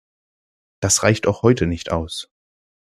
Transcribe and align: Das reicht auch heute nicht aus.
Das 0.79 1.03
reicht 1.03 1.27
auch 1.27 1.43
heute 1.43 1.67
nicht 1.67 1.91
aus. 1.91 2.27